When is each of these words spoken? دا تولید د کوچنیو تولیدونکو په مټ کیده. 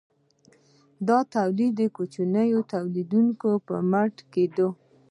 دا 1.07 1.19
تولید 1.35 1.73
د 1.77 1.81
کوچنیو 1.95 2.59
تولیدونکو 2.73 3.49
په 3.67 3.75
مټ 3.91 4.13
کیده. 4.33 4.67